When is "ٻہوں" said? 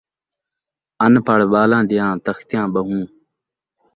2.73-3.03